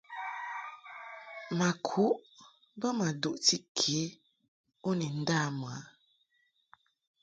[1.57, 2.15] Ma kuʼ
[2.79, 3.99] bə ma duʼti ke
[4.87, 5.79] u ni nda mɨ a.